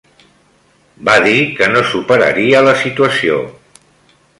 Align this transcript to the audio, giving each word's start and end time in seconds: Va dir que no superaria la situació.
Va 1.09 1.15
dir 1.27 1.43
que 1.59 1.69
no 1.75 1.85
superaria 1.93 2.67
la 2.71 2.75
situació. 2.87 3.41